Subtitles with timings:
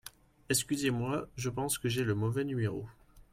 [0.49, 2.87] Excusez-moi, je pense que j'ai le mauvais numéro.